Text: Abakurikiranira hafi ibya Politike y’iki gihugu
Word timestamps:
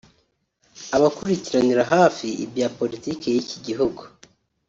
Abakurikiranira 0.95 1.83
hafi 1.93 2.27
ibya 2.45 2.67
Politike 2.79 3.25
y’iki 3.31 3.57
gihugu 3.65 4.01